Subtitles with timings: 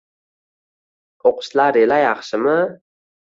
[1.31, 2.57] O’qishlarila yaxshimi?